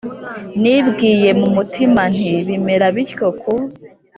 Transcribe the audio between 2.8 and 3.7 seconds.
bityo ku